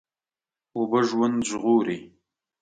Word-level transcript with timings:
اوبه 0.75 0.99
ژوند 1.09 1.37
ژغوري. 1.49 1.99